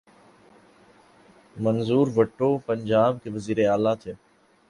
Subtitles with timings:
[1.55, 4.13] منظور وٹو پنجاب کے وزیر اعلی تھے۔